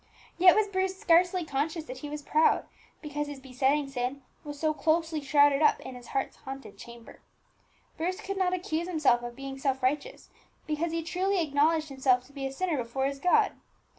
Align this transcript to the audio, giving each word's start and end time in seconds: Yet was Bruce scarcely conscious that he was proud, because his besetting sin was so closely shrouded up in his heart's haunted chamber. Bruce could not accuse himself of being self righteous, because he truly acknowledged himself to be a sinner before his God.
Yet 0.39 0.55
was 0.55 0.67
Bruce 0.67 0.99
scarcely 0.99 1.45
conscious 1.45 1.83
that 1.85 1.99
he 1.99 2.09
was 2.09 2.23
proud, 2.23 2.65
because 3.03 3.27
his 3.27 3.39
besetting 3.39 3.87
sin 3.87 4.23
was 4.43 4.59
so 4.59 4.73
closely 4.73 5.21
shrouded 5.21 5.61
up 5.61 5.79
in 5.81 5.93
his 5.93 6.07
heart's 6.07 6.37
haunted 6.37 6.75
chamber. 6.75 7.21
Bruce 7.97 8.19
could 8.19 8.35
not 8.35 8.51
accuse 8.51 8.87
himself 8.87 9.21
of 9.21 9.35
being 9.35 9.59
self 9.59 9.83
righteous, 9.83 10.31
because 10.65 10.91
he 10.91 11.03
truly 11.03 11.39
acknowledged 11.39 11.89
himself 11.89 12.25
to 12.25 12.33
be 12.33 12.47
a 12.47 12.51
sinner 12.51 12.77
before 12.77 13.05
his 13.05 13.19
God. 13.19 13.51